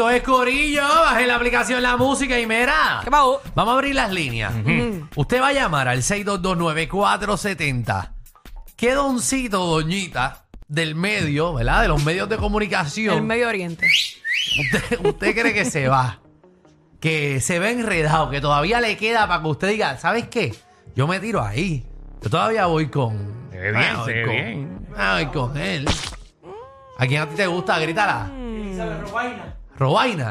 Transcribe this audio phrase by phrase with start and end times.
[0.00, 3.02] Esto es Corillo, baje la aplicación La Música y mira.
[3.04, 3.42] ¿Qué pasó?
[3.54, 4.50] Vamos a abrir las líneas.
[5.14, 8.08] Usted va a llamar al 6229470.
[8.78, 11.82] ¿Qué doncito, doñita, del medio, ¿verdad?
[11.82, 13.26] De los medios de El comunicación.
[13.26, 13.86] Medio Oriente.
[14.58, 16.20] ¿Usted, usted cree que se va?
[16.98, 20.54] Que se ve enredado, que todavía le queda para que usted diga, ¿sabes qué?
[20.96, 21.84] Yo me tiro ahí.
[22.22, 23.48] Yo todavía voy con.
[23.50, 24.86] Se ve bien, Ah, voy se ve con- bien.
[24.96, 25.86] ah, voy con él.
[26.96, 27.78] ¿A quién a ti te gusta?
[27.78, 28.30] Grítala.
[29.02, 29.56] Robaina.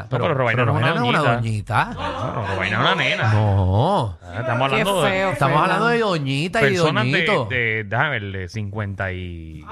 [0.08, 1.84] Pero Robaina no es una no es una doñita.
[1.94, 3.32] No, Robaina es una nena.
[3.32, 4.18] No.
[4.22, 5.30] Ah, Estamos hablando Qué de feo.
[5.30, 7.44] Estamos hablando de doñita y personas doñito.
[7.46, 9.64] de, déjame ver, de 50 y...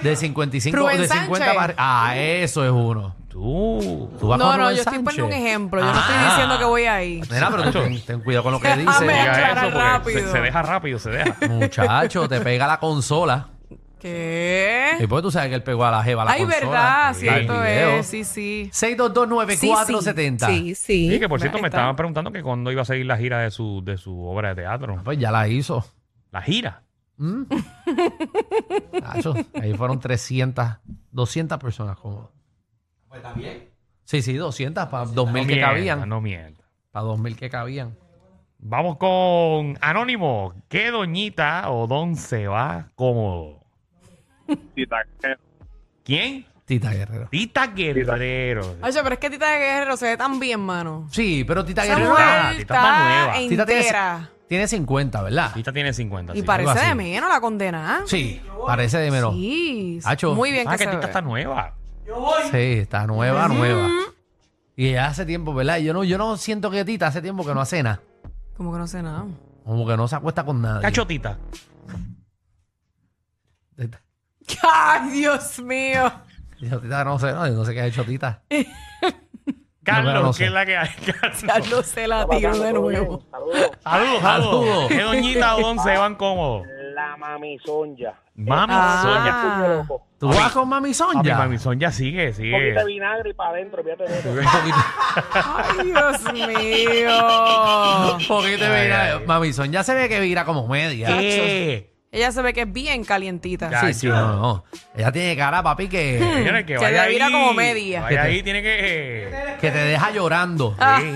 [0.00, 1.54] De 55, Rubén de 50 Sánchez.
[1.60, 1.74] para...
[1.76, 3.14] Ah, eso es uno.
[3.28, 4.10] Tú.
[4.20, 5.80] ¿Tú vas No, con no, Rubén yo estoy poniendo un ejemplo.
[5.80, 6.28] Yo no estoy Ah.
[6.30, 7.22] diciendo que voy ahí.
[7.30, 8.94] Mira, pero tú ten, ten cuidado con lo que dices.
[8.96, 11.36] Se deja rápido, se deja.
[11.48, 13.48] Muchacho, te pega la consola.
[14.02, 14.96] ¿Qué?
[14.98, 16.60] Y pues tú sabes que él pegó a la jeva a la Ay, consola.
[16.66, 18.06] verdad, cierto es.
[18.06, 18.68] Sí, sí.
[18.72, 20.46] 6229470.
[20.48, 21.08] Sí, sí.
[21.10, 21.78] Sí, que por cierto me Está.
[21.78, 24.62] estaban preguntando que cuándo iba a seguir la gira de su, de su obra de
[24.62, 25.00] teatro.
[25.04, 25.84] Pues ya la hizo.
[26.32, 26.82] La gira.
[27.16, 27.42] ¿Mm?
[29.02, 30.66] Nacho, ahí fueron 300,
[31.12, 32.30] 200 personas como.
[33.08, 33.68] Pues también.
[34.04, 36.08] Sí, sí, 200 para 2000 no que mienta, cabían.
[36.08, 36.64] No mienta.
[36.90, 37.96] Para 2000 que cabían.
[38.58, 40.54] Vamos con Anónimo.
[40.68, 43.61] ¿Qué doñita o don se va cómodo?
[46.04, 46.46] ¿Quién?
[46.64, 47.28] Tita Guerrero.
[47.30, 48.76] Tita Guerrero.
[48.82, 51.06] Oye, pero es que Tita Guerrero se ve tan bien, mano.
[51.10, 53.32] Sí, pero Tita Esa Guerrero mujer está- Tita está nueva.
[53.48, 54.30] Tita tiene, entera.
[54.48, 55.52] tiene 50, ¿verdad?
[55.54, 56.34] Tita tiene 50.
[56.34, 56.42] Y sí.
[56.46, 56.86] parece así.
[56.88, 58.02] de menos la condena.
[58.06, 59.34] Sí, parece de menos.
[59.34, 60.00] Sí.
[60.04, 60.34] Hacho.
[60.34, 61.06] Muy bien Ah, que que se Tita ve.
[61.06, 61.74] está nueva.
[62.50, 63.88] Sí, está nueva, nueva.
[64.76, 65.78] Y ella hace tiempo, ¿verdad?
[65.78, 68.00] Yo no, yo no siento que Tita hace tiempo que no hace nada.
[68.56, 69.26] Como que no sé nada.
[69.64, 70.82] Como que no se acuesta con nadie.
[70.82, 71.38] Cacho Tita.
[74.62, 76.12] Ay, Dios mío.
[76.60, 78.42] Yo, Tita no sé, no, yo no sé qué ha hecho Tita.
[79.84, 80.38] Carlos, no sé.
[80.44, 80.88] ¿qué es la que hay?
[81.20, 81.42] Carlos.
[81.44, 83.24] Carlos se la tiró de nuevo.
[83.32, 84.20] Saludos, Saludos.
[84.22, 84.88] saludos.
[84.88, 86.66] ¿Qué doñita o don se van cómodos?
[86.94, 87.16] La.
[87.16, 87.56] Mami
[88.70, 89.00] Ah.
[89.02, 89.34] Sonia.
[89.42, 90.06] Puño loco.
[90.18, 91.36] ¿Tú vas con Mami Papi, Sonja?
[91.36, 92.52] Mami sigue, Un sigue.
[92.52, 94.28] poquito de vinagre y para adentro, fíjate de eso.
[94.30, 94.76] Un poquito,
[95.34, 98.16] Ay, Dios mío.
[98.18, 99.02] un poquito de Ay, vira.
[99.16, 99.26] ay.
[99.26, 101.08] Mami Sonja se ve que vira como media.
[101.08, 101.91] ¿Qué?
[102.14, 103.70] Ella se ve que es bien calientita.
[103.70, 103.80] Ya.
[103.86, 104.64] Sí, sí, no, no.
[104.94, 107.32] Ella tiene cara, papi, que, Señores, que Se vaya le vira ahí.
[107.32, 108.02] como media.
[108.02, 109.56] Vaya ahí, tiene que...
[109.60, 110.76] que te deja llorando.
[110.78, 111.00] Ah.
[111.00, 111.10] Sí.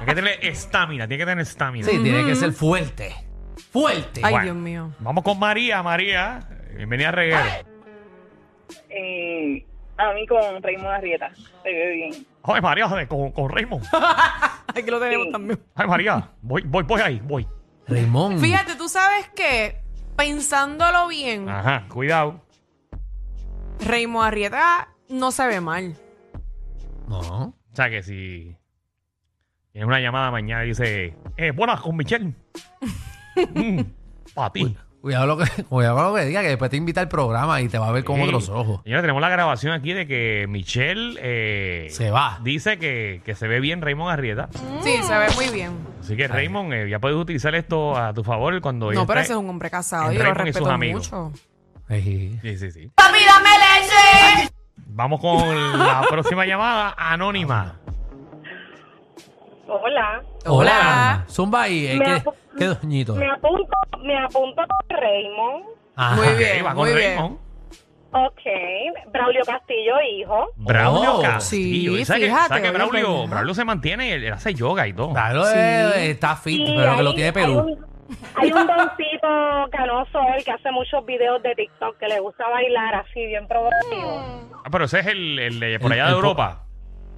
[0.00, 1.86] Hay que tener estamina, tiene que tener estamina.
[1.86, 3.14] Sí, tiene que ser fuerte.
[3.70, 4.22] Fuerte.
[4.24, 4.44] Ay, Bueno.
[4.44, 4.90] Dios mío.
[5.00, 6.40] Vamos con María, María.
[6.74, 7.44] Bienvenida a Reguero.
[8.88, 9.66] Eh,
[9.98, 11.30] a mí con Raymond Arrieta.
[11.62, 12.26] Se ve bien.
[12.42, 13.84] Ay, María, joder, con, con Raymond.
[14.68, 15.32] Aquí lo tenemos Sí.
[15.32, 15.60] también.
[15.74, 17.46] Ay, María, voy, voy, voy ahí, voy.
[17.86, 18.40] Raymond.
[18.40, 19.76] Fíjate, tú sabes que,
[20.20, 22.42] pensándolo bien, Ajá, cuidado.
[23.86, 25.96] Raymond Arrieta no se ve mal.
[27.08, 27.18] No.
[27.18, 28.54] O sea que si
[29.72, 32.34] tienes una llamada mañana y dice, eh, buenas con Michelle.
[34.34, 34.76] Para ti.
[35.00, 37.68] Cuidado, lo que, cuidado con lo que diga, que después te invita al programa y
[37.68, 38.22] te va a ver con Sí.
[38.22, 38.82] otros ojos.
[38.84, 42.38] Señora, tenemos la grabación aquí de que Michelle eh, Se va.
[42.42, 44.48] dice que, que se ve bien Raymond Arrieta.
[44.82, 45.72] Sí, se ve muy bien.
[46.00, 49.24] Así que Raymond, eh, ya puedes utilizar esto a tu favor cuando No, pero esté-
[49.24, 50.10] ese es un hombre casado.
[50.10, 51.12] en Yo lo Raymond y sus respeto amigos.
[51.12, 51.32] mucho.
[51.88, 52.38] Sí.
[52.42, 52.90] Sí, sí, sí.
[52.94, 54.52] ¡Papi, dame leche!
[54.92, 57.76] Vamos con la próxima llamada, Anónima.
[59.66, 60.22] Hola.
[60.46, 61.24] Hola.
[61.30, 61.86] Zumba ahí.
[61.86, 63.14] eh, Me ¿Qué, apu- qué doñito?
[63.14, 65.64] Me apunto, me apunto con Raymond.
[65.96, 66.16] Ajá.
[66.16, 67.10] Muy Ok, bien, va con muy bien.
[67.16, 67.38] Raymond.
[68.12, 68.40] Ok.
[69.12, 70.48] Braulio Castillo, hijo.
[70.56, 71.96] Braulio Oh, Castillo.
[71.96, 73.30] sí, ¿Sabes que, fíjate, sabes que oye, Braulio, pendeja.
[73.30, 75.10] Braulio se mantiene y él, él hace yoga y todo?
[75.12, 75.52] Claro, Sí.
[75.56, 77.58] eh, está fit, Y pero que lo ahí tiene Hay Perú.
[77.60, 77.86] un,
[78.34, 82.94] hay un doncito canoso él que hace muchos videos de TikTok que le gusta bailar
[82.96, 84.48] así, bien provocativo.
[84.64, 86.64] Ah, pero ese es el, el de por El- allá de el po- Europa.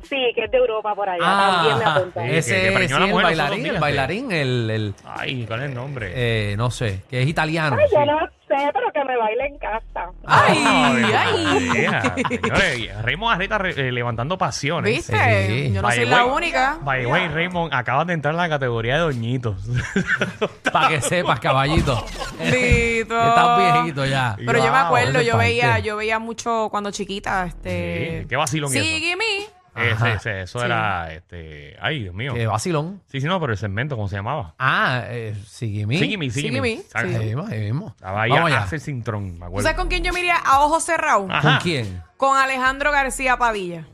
[0.09, 1.23] Sí, que es de Europa por allá.
[1.25, 2.21] También me Ah, apunto.
[2.21, 4.95] Sí, que- ese que es preñó a la el mujer bailarín, el bailarín, el, el,
[5.05, 6.13] Ay, ¿cuál es el nombre?
[6.15, 7.77] eh, no sé, que es italiano.
[7.81, 7.95] Ay, sí.
[7.97, 8.19] yo no
[8.49, 10.11] sé, pero que me baile en casa.
[10.27, 11.45] ¡Ay, Ave ay!
[11.69, 12.15] María.
[12.29, 14.93] Señores, Raymond Arrieta re- eh, levantando pasiones.
[14.93, 15.47] ¿Viste?
[15.47, 15.73] Sí.
[15.73, 16.79] Yo no By soy the la way- única.
[16.83, 19.57] By the way, Raymond, acabas de entrar en la categoría de doñitos.
[20.73, 22.05] Para que sepas, caballito.
[22.39, 23.19] Bendito.
[23.29, 24.37] Estás viejito ya.
[24.37, 25.47] Pero yo me Wow, acuerdo, yo parte.
[25.47, 28.21] veía, yo veía mucho cuando chiquita, este.
[28.23, 28.83] Sí, qué vacilón eso.
[28.85, 29.25] Sigue me.
[29.75, 30.13] Ese, Ajá.
[30.13, 30.65] ese, eso Sí.
[30.67, 32.35] era, este, ay, Dios mío.
[32.35, 33.01] Qué vacilón.
[33.07, 34.55] Sí, sí, no, pero el segmento, ¿cómo se llamaba?
[34.59, 35.97] Ah, eh, Sigimi.
[35.97, 37.89] Ahí mismo, ahí mismo.
[37.89, 38.65] Estaba ahí Vamos a allá.
[38.65, 39.63] hacer cintrón, me ¿Tú acuerdo.
[39.63, 41.27] sabes con quién yo me iría a ojos cerrados?
[41.31, 41.53] Ajá.
[41.53, 42.03] ¿Con quién?
[42.19, 43.87] Con Alejandro García Padilla.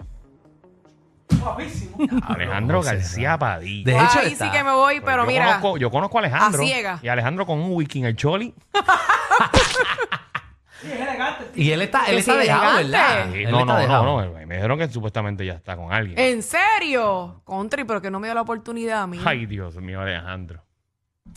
[2.27, 3.93] Alejandro García Padilla.
[3.93, 4.47] De hecho, Ahí está.
[4.47, 5.45] sí que me voy, pero yo, mira.
[5.61, 6.63] conozco, yo conozco a Alejandro.
[6.63, 6.99] a ciega.
[7.03, 8.53] Y Alejandro con un wiki en el choli.
[11.55, 12.91] Y él está, él está sí, dejado, elegante.
[12.91, 13.33] ¿verdad?
[13.33, 14.05] Sí, Él no, está no, dejado.
[14.05, 14.47] no, no.
[14.47, 16.19] Me dijeron que supuestamente ya está con alguien.
[16.19, 17.43] ¿En serio?
[17.47, 19.21] Country, pero que no me dio la oportunidad a mí.
[19.25, 20.65] Ay, Dios mío, Alejandro.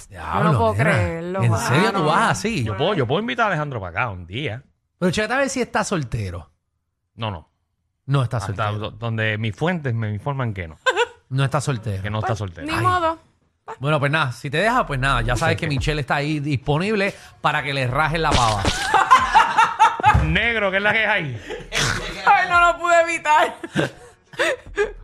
[0.10, 0.84] Diablo, Yo no puedo nena.
[0.92, 2.64] creerlo, ¿En serio tú vas así?
[2.64, 4.64] Yo puedo, yo puedo invitar a Alejandro para acá un día.
[4.98, 6.50] Pero chécate a ver si está soltero.
[7.16, 7.50] No, no.
[8.06, 8.80] No está Hasta soltero.
[8.80, 10.78] do- donde mis fuentes me informan que no.
[11.30, 12.04] No está soltero.
[12.04, 12.68] Que no está soltero.
[12.68, 12.82] Ni Ay.
[12.84, 13.18] modo.
[13.80, 17.14] Bueno, pues nada, si te deja, pues nada, ya sabes que Michelle está ahí disponible
[17.40, 18.62] para que le rajen la pava.
[20.32, 21.42] Negro, ¿qué es la que hay?
[22.26, 23.56] Ay, no lo pude evitar.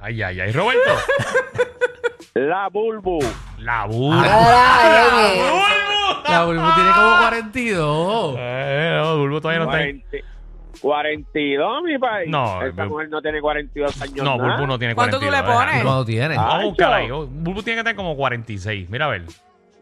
[0.02, 0.52] Ay, ay, ay.
[0.52, 0.90] Roberto.
[2.34, 3.20] La Bulbu.
[3.60, 4.28] La burra.
[6.30, 8.36] La Bulbu tiene como 42.
[8.40, 10.02] Eh, no, Bulbo todavía no está ahí.
[10.02, 10.28] 40
[10.80, 12.30] 42, mi país.
[12.30, 14.18] No, Bulbu- mujer no tiene 42 años.
[14.18, 14.50] No, nada.
[14.52, 15.20] Bulbo no tiene ¿Cuánto 42.
[15.20, 15.74] tú le pones?
[15.74, 15.84] deja.
[15.84, 16.36] ¿Cuándo tiene?
[16.36, 16.42] Ah.
[16.44, 17.10] Vamos a buscar ahí.
[17.10, 18.90] Bulbo tiene que tener como 46.
[18.90, 19.24] Mira a ver.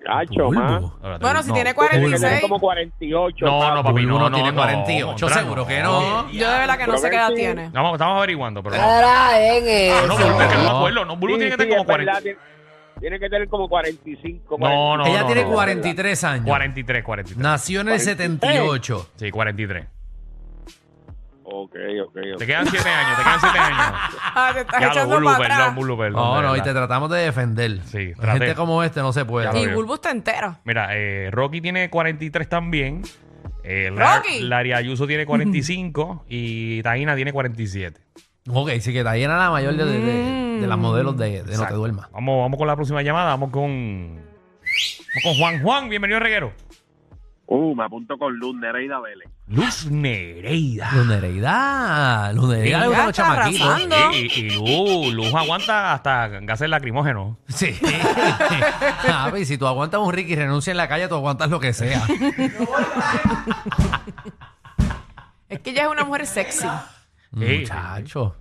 [0.08, 0.86] Bulbu.
[0.96, 1.54] Espérate, Bueno, si no.
[1.54, 2.42] tiene Tiene que tener 46.
[2.42, 3.46] como 48.
[3.46, 6.32] No, no, papi, no, no tiene no, 48, contra, seguro que no.
[6.32, 7.70] Yo de verdad que no sé qué edad tiene.
[7.70, 8.84] Vamos, estamos averiguando, pero no.
[8.84, 10.24] en No, eso.
[10.28, 10.78] Bulbo, es que no me No.
[10.78, 11.06] acuerdo.
[11.06, 12.42] No, Bulbo Sí, tiene que sí, tener como es verdad, 40.
[13.00, 14.58] tiene, que tener como 45.
[14.60, 15.52] No, no, Ella no, tiene no.
[15.52, 16.46] 43 años.
[16.46, 17.38] 43, 43.
[17.44, 19.10] Nació en el 78.
[19.16, 19.88] Sí, 43.
[21.48, 21.76] Ok,
[22.08, 22.38] ok, ok.
[22.40, 23.78] Te quedan 7 años, te quedan 7 años.
[24.38, 25.76] Ah, te estás Ya lo echando para perdón, atrás.
[25.76, 26.22] Bulbo, perdón.
[26.22, 26.64] No, de no, y verdad.
[26.66, 27.80] te tratamos de defender.
[27.86, 28.40] Sí, traté.
[28.40, 29.46] Gente como este no se puede.
[29.46, 29.74] Ya lo Y.
[29.74, 30.60] Bulbo está entera.
[30.66, 33.04] Mira, eh, Rocky tiene 43 también.
[33.64, 34.42] Eh, Rocky.
[34.42, 38.02] Larry Ayuso tiene 45 y Taina tiene 47.
[38.50, 41.40] Ok, sí que está llena la mayor de, de- de- de las modelos de, de
[41.40, 41.76] No Te Exacto.
[41.78, 42.12] Duermas.
[42.12, 43.30] Vamos, vamos con la próxima llamada.
[43.32, 45.62] Vamos con, vamos con Juan.
[45.64, 46.54] Juan, bienvenido Reguero.
[47.48, 49.30] Uh, me apunto con Luz Nereida Vélez.
[49.48, 50.90] Luz Nereida.
[50.94, 52.34] Luz Nereida.
[52.34, 53.68] Luz Nereida le Ya gustan los está chamaquitos.
[53.68, 53.96] arrasando.
[54.14, 54.50] Y, y- y
[55.06, 57.38] Luz, Luz aguanta hasta gases lacrimógenos.
[57.48, 57.78] Sí.
[59.08, 61.60] Ah, pues, si tú aguantas un Ricky y renuncia en la calle, tú aguantas lo
[61.60, 62.02] que sea.
[65.48, 66.68] Es que ella es una mujer sexy.
[67.38, 67.60] Sí.
[67.60, 68.36] Muchacho.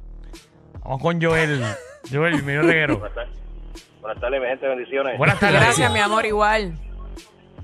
[0.82, 1.62] Vamos con Joel.
[2.10, 2.98] Joel, bienvenido Reguero.
[4.00, 5.18] Buenas tardes, mi gente, bendiciones.
[5.18, 5.60] Buenas tardes.
[5.60, 6.74] Gracias, mi amor, igual.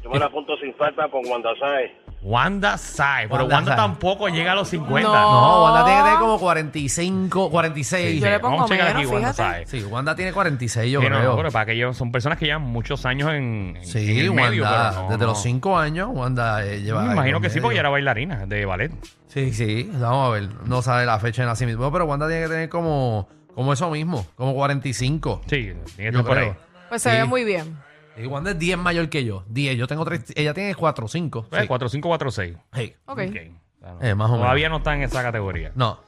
[0.02, 1.90] Yo me la apunto sin falta con Wanda Sáez.
[2.22, 3.76] Wanda Sai, pero Wanda Wanda Sai.
[3.76, 5.08] tampoco llega a los 50.
[5.08, 5.14] No.
[5.14, 8.20] No, Wanda tiene que tener como 45, 46.
[8.20, 9.66] Yo le pongo Vamos a checar menos, aquí Wanda fíjate.
[9.66, 9.80] Sai.
[9.80, 11.36] Sí, Wanda tiene 46, yo Sí, no, creo.
[11.36, 14.28] pero para que ellos son personas que llevan muchos años en, en- sí, en el
[14.30, 15.26] Wanda, medio, pero no, desde no.
[15.28, 17.02] los 5 años, Wanda eh, lleva.
[17.04, 17.62] Me imagino en que sí, medio.
[17.62, 18.92] porque ella era bailarina de ballet.
[19.28, 20.48] Sí, sí, vamos a ver.
[20.66, 21.78] No sabe la fecha de nacimiento.
[21.78, 25.42] Bueno, pero Wanda tiene que tener como, como eso mismo, como 45.
[25.46, 26.50] Sí, tiene que Yo estar por ahí.
[26.50, 26.56] creo.
[26.90, 27.16] Pues se Sí.
[27.16, 27.78] ve muy bien.
[28.22, 29.44] Y Wanda es 10 mayor que yo.
[29.48, 29.76] 10.
[29.76, 30.32] Yo tengo 3.
[30.36, 31.46] Ella tiene 4 5.
[31.50, 32.56] Pues, 4546.
[32.72, 32.94] Hey.
[33.06, 33.18] Ok.
[33.28, 33.36] Ok.
[33.78, 33.98] Claro.
[34.02, 34.44] Eh, más o menos.
[34.44, 35.72] Todavía no está en esa categoría.
[35.74, 36.00] No.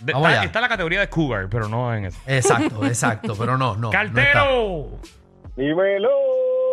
[0.00, 0.46] De- Vamos está, allá.
[0.46, 2.18] está en la categoría de cougar, pero no en eso.
[2.26, 3.34] Exacto, exacto.
[3.38, 3.90] Pero no, no.
[3.90, 4.04] no está.
[4.22, 4.88] ¡Cartero!
[5.56, 6.08] Dímelo.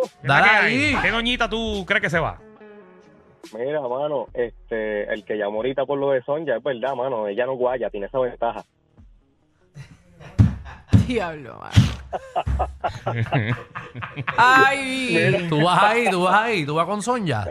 [0.02, 0.96] ¿Qué es la Dale ahí.
[1.02, 2.38] ¿Qué doñita tú crees que se va?
[3.52, 7.46] Mira, mano, este, el que llamó ahorita por lo de Sonja, es verdad, mano, ella
[7.46, 8.64] no guaya, tiene esa ventaja.
[11.06, 11.95] Diablo, mano.
[14.36, 15.46] Ay.
[15.48, 17.46] Tú vas ahí, tú vas ahí, tú vas con Sonja.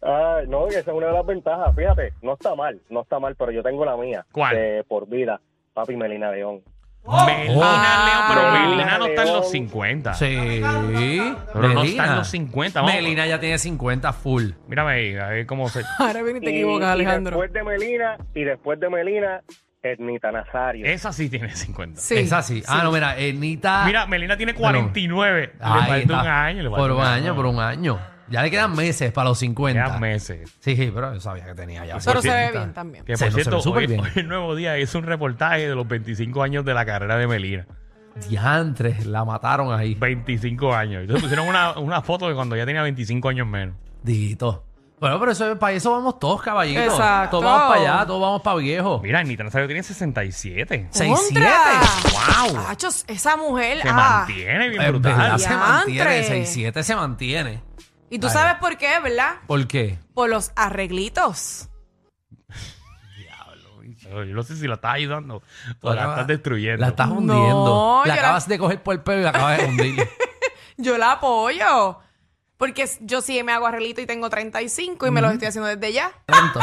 [0.00, 3.18] Ay, no, que esa es una de las ventajas, fíjate, no está mal, no está
[3.18, 4.24] mal, pero yo tengo la mía.
[4.32, 4.56] ¿Cuál?
[4.56, 5.40] De por vida,
[5.74, 6.62] papi Melina León.
[7.26, 8.06] Melina Ah.
[8.06, 9.52] León, pero Melina Melina no está en los León.
[9.68, 10.14] 50.
[10.14, 10.62] Sí.
[11.52, 12.80] Pero no está en los 50.
[12.80, 12.94] Vamos.
[12.94, 14.52] Melina ya tiene 50 full.
[14.68, 15.82] Mírame ahí, a ver cómo se...
[15.98, 17.36] Ahora viene y te Y- equivocas, y Alejandro.
[17.38, 19.42] después de Melina, y después de Melina,
[19.92, 20.86] Ernita Nazario.
[20.86, 22.00] Esa sí tiene 50.
[22.00, 22.14] Sí.
[22.16, 22.62] es así.
[22.66, 23.84] Ah, no, mira, Ernita.
[23.86, 25.40] Mira, Melina tiene 49.
[25.58, 26.20] le Ahí falta está.
[26.22, 26.62] un año.
[26.62, 27.98] Le falta Por un año, por un año.
[28.30, 29.84] Ya le quedan meses para los 50.
[29.84, 30.50] Quedan meses.
[30.60, 31.98] Sí, sí, pero yo sabía que tenía ya.
[32.04, 32.58] Pero se ve 50.
[32.58, 33.04] bien también.
[33.04, 34.00] Que Se- por se cierto, ve súper hoy, bien.
[34.00, 37.26] hoy el nuevo día hizo un reportaje de los 25 años de la carrera de
[37.26, 37.66] Melina.
[38.28, 39.94] Diantres, la mataron ahí.
[39.94, 41.02] 25 años.
[41.02, 43.74] Entonces pusieron una, una foto de cuando ya tenía 25 años menos.
[44.02, 44.64] Dito.
[45.00, 46.84] Bueno, pero eso, para eso vamos todos, caballitos.
[46.84, 47.40] Exacto.
[47.40, 49.00] Todos vamos para allá, todos vamos para viejo.
[49.02, 50.88] Mira, Anita Nazario tiene 67.
[50.92, 52.52] 6'7".
[52.52, 52.60] ¡Wow!
[52.68, 53.82] Achos, esa mujer.
[53.82, 53.92] Se ah.
[53.92, 55.40] mantiene bien verdad, brutal.
[55.40, 57.62] se mantiene, 6'7 se mantiene.
[58.08, 58.32] Y tú Ay.
[58.32, 59.36] sabes por qué, ¿verdad?
[59.46, 59.98] ¿Por qué?
[60.14, 61.68] Por los arreglitos.
[64.04, 65.42] Yo no sé si la estás ayudando
[65.80, 66.80] o la estás destruyendo.
[66.80, 68.02] La estás hundiendo.
[68.04, 70.08] la- acabas de coger por el pelo y la acabas de hundir.
[70.76, 71.98] Yo la apoyo.
[72.56, 75.92] Porque yo sí me hago arreglito y tengo 35 y me los estoy haciendo desde
[75.92, 76.12] ya.
[76.28, 76.60] Lento.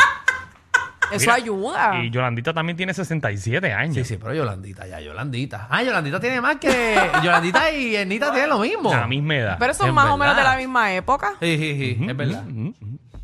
[1.12, 2.04] Eso Mira, ayuda.
[2.04, 3.96] Y Yolandita también tiene 67 años.
[3.96, 5.68] Sí, sí, pero Yolandita, ya, Yolandita.
[5.70, 6.98] Ah, Yolandita tiene más que.
[7.24, 8.94] Yolandita y Ernita tienen lo mismo.
[8.94, 9.58] La misma edad.
[9.60, 11.34] Pero son Es más o menos de la misma época.
[11.42, 12.44] Sí, sí, sí, es verdad.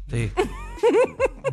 [0.10, 0.32] Sí.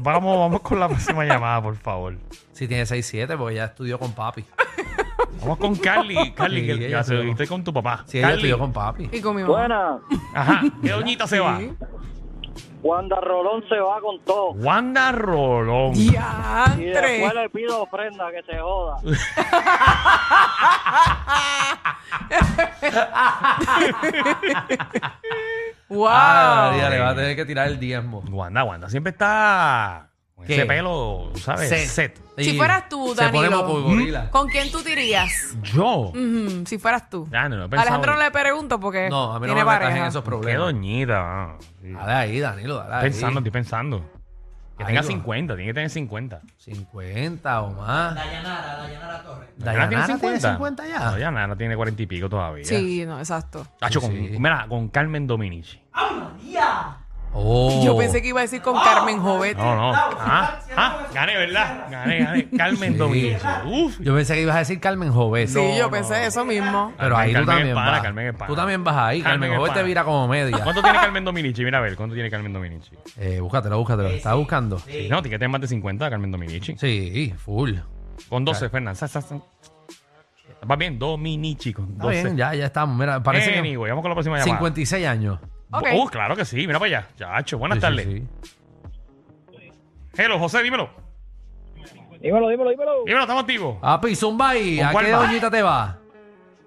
[0.00, 2.16] Vamos, vamos con la próxima llamada, por favor.
[2.52, 4.44] Sí, tiene 6'7 porque ya estudió con papi.
[5.40, 6.32] Vamos con Carly.
[6.32, 8.02] Carly, Sí, que ella ya se viste con tu papá.
[8.06, 8.36] Sí, ella Carly.
[8.40, 9.08] estudió con papi.
[9.12, 9.54] Y con mi mamá.
[9.58, 9.98] Buena.
[10.34, 10.62] Ajá.
[10.82, 11.58] ¿Qué doñita se va?
[11.58, 11.72] Sí.
[12.82, 14.50] Wanda Rolón se va con todo.
[14.52, 15.92] Wanda Rolón.
[15.94, 17.18] Y ¡Diantre!
[17.18, 18.96] después le pido ofrenda que se joda.
[25.88, 26.08] ¡Wow!
[26.10, 28.20] Ah, María, le va a tener que tirar el diezmo.
[28.30, 30.54] Wanda, Wanda siempre está con ¿Qué?
[30.56, 31.68] ese pelo, ¿sabes?
[31.68, 31.86] Set.
[31.88, 32.20] Set.
[32.36, 33.62] Si fueras tú, Se pone Danilo.
[33.68, 34.30] moco gorila.
[34.30, 35.56] ¿Con quién tú te irías?
[35.62, 36.08] Yo.
[36.10, 37.28] Ujú, si fueras tú.
[37.30, 39.60] Ya, no, no he pensado Alejandro en- le pregunto porque No, a mí no tiene
[39.60, 39.98] me metas pareja.
[40.00, 40.60] en esos Qué problemas.
[40.66, 41.56] doñita.
[41.80, 41.92] sí.
[41.92, 43.02] Dale ahí, Danilo, dale ahí.
[43.02, 44.10] Pensando, estoy pensando.
[44.76, 45.06] Que Ahí tenga va.
[45.06, 46.40] 50, tiene que tener 50.
[46.56, 48.14] 50 o más.
[48.16, 48.76] ¿Dayanara
[49.56, 50.98] Dayanara tiene 50 ya.
[50.98, 52.64] No, Dayanara tiene 40 y pico todavía.
[52.64, 53.64] Sí, no, exacto.
[53.78, 54.34] Tacho, con, Sí.
[54.36, 55.80] mira, con Carmen Dominici.
[57.36, 57.82] Oh.
[57.84, 59.56] Yo pensé que iba a decir con Carmen Jovet.
[59.56, 59.92] No, no.
[59.92, 61.86] Ah, ah, gané, ¿verdad?
[61.90, 62.48] Gané, gané.
[62.56, 63.44] Carmen Dominici.
[63.66, 63.98] Uf.
[64.00, 65.48] Yo pensé que ibas a decir Carmen Jovet.
[65.48, 66.92] Sí, yo pensé eso mismo.
[66.96, 68.02] Pero Carmen- ahí tú Carmen también es pana, vas.
[68.02, 68.46] Carmen es pana.
[68.46, 69.20] Tú también vas ahí.
[69.22, 69.86] Carmen Carmen, es Jovet te pana.
[69.86, 70.60] vira como media.
[70.62, 71.64] ¿Cuánto tiene Carmen Dominici?
[71.64, 72.90] Mira a ver, ¿cuánto tiene Carmen Dominici?
[73.18, 74.08] Eh, búscatelo, búscatelo.
[74.10, 74.78] ¿Estás buscando?
[74.78, 76.76] Sí, no, tiene que tener más de 50 Carmen Dominici.
[76.78, 77.72] Sí, full.
[78.28, 79.02] Con 12, Fernández.
[80.70, 82.22] Va bien, Dominici con Está 12.
[82.22, 82.96] bien, ya, ya estamos.
[82.96, 84.56] Mira, parece que Anyway, vamos con la próxima llamada.
[84.56, 85.38] 56 años.
[85.78, 85.88] Ok.
[85.94, 87.08] Uh, claro que sí, mira para allá.
[87.16, 88.06] Chacho, buenas Sí, tardes.
[88.06, 88.22] sí,
[89.58, 89.72] sí.
[90.16, 90.88] Hello, José, dímelo.
[92.20, 93.04] Dímelo, dímelo, dímelo.
[93.04, 93.76] Dímelo, estamos activos.
[93.80, 94.78] Papi, zumba ahí.
[94.78, 95.18] ¿Con ¿A cuál qué va?
[95.26, 95.98] doñita te va?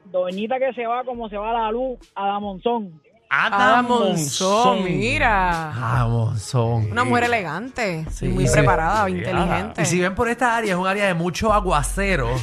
[0.06, 3.02] Doñita que se va como se va la luz a la Monzón.
[3.30, 5.74] Ada Monzón, mira.
[5.78, 6.90] Vamos, son.
[6.92, 8.54] Una mujer elegante, Sí, muy sí.
[8.54, 9.82] preparada, Sí, inteligente.
[9.82, 12.30] Y si ven por esta área, es un área de mucho aguacero.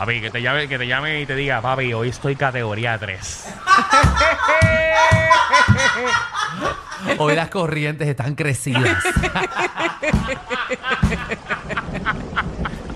[0.00, 3.44] Papi, que te llame, que te llame y te diga, papi, hoy estoy categoría 3.
[7.18, 8.96] Hoy las corrientes están crecidas.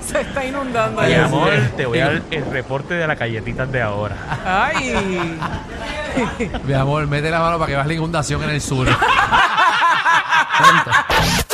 [0.03, 1.27] Se está inundando Mi allá.
[1.27, 4.17] amor, te voy a dar el reporte de las galletitas de ahora.
[4.43, 5.39] Ay.
[6.65, 8.89] Mi amor, mete la mano para que veas la inundación en el sur.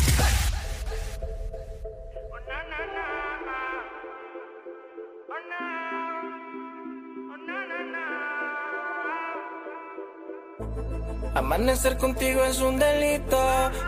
[11.33, 13.39] Amanecer contigo es un delito,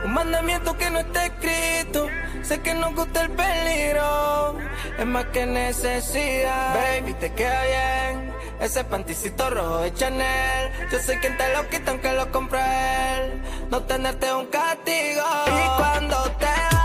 [0.06, 2.08] un mandamiento que no está escrito.
[2.42, 4.58] Sé que nos gusta el peligro,
[4.98, 6.76] es más que necesidad.
[6.76, 8.34] Baby, te queda bien
[8.64, 10.72] ese panticito rojo de Chanel.
[10.90, 13.42] Yo sé quien te lo quita aunque lo compre él.
[13.70, 15.24] No tenerte un castigo.
[15.48, 16.83] Y cuando te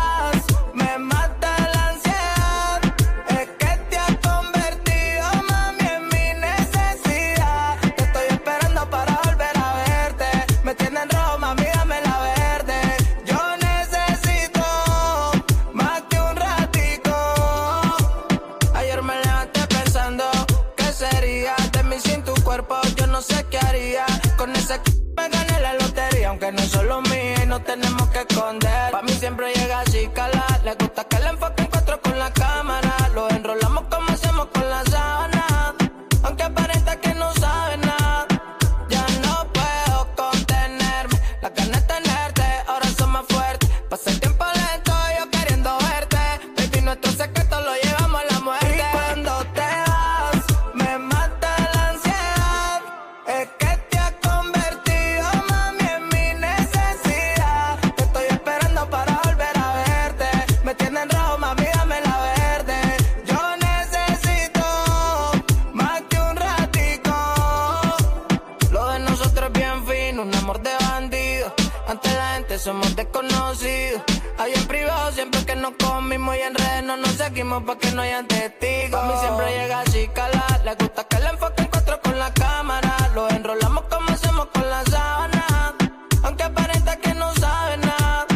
[70.22, 71.54] un amor de bandido.
[71.86, 74.02] Ante la gente somos desconocidos.
[74.38, 77.90] Ahí en privado, siempre que nos comimos y en redes no nos seguimos para que
[77.92, 79.00] no hayan testigos.
[79.00, 80.60] A mí siempre llega así, cala.
[80.64, 82.96] Le gusta que le enfoquen cuatro con la cámara.
[83.14, 85.74] Lo enrolamos como hacemos con la sábana.
[86.22, 88.26] Aunque aparenta que no sabe nada.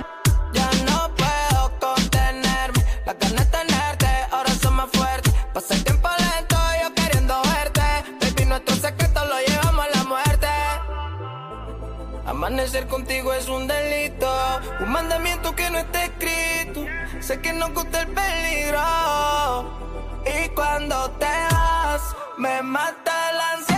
[0.52, 2.84] Ya no puedo contenerme.
[3.06, 5.32] La ganas de tenerte, ahora son más fuertes.
[5.52, 7.82] Pasa el tiempo lento, yo queriendo verte.
[8.20, 9.01] Baby, nuestro secreto
[12.44, 14.28] Amanecer contigo es un delito,
[14.80, 16.84] un mandamiento que no está escrito.
[17.20, 18.80] Sé que nos gusta el peligro.
[20.26, 22.02] Y cuando te vas,
[22.38, 23.71] me mata la.